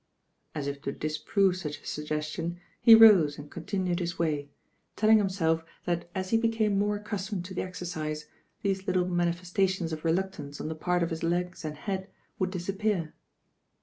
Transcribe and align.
As 0.55 0.65
if 0.65 0.81
to 0.81 0.91
disprove 0.91 1.57
such 1.57 1.79
a 1.79 1.85
suggestion 1.85 2.59
he 2.81 2.95
rose 2.95 3.37
and 3.37 3.51
continued 3.51 3.99
his 3.99 4.17
way, 4.17 4.49
telling 4.95 5.19
himself 5.19 5.63
that 5.85 6.09
as 6.15 6.31
he 6.31 6.37
became 6.37 6.79
more 6.79 6.95
accustomed 6.95 7.45
to 7.45 7.53
the 7.53 7.61
exercise, 7.61 8.25
these 8.63 8.87
little 8.87 9.05
mani 9.07 9.29
festations 9.33 9.93
of 9.93 10.03
reluctance 10.03 10.59
on 10.59 10.69
the 10.69 10.73
part 10.75 11.03
of 11.03 11.11
his 11.11 11.21
legs 11.21 11.63
and 11.63 11.77
head 11.77 12.09
would 12.39 12.49
disappear. 12.49 13.13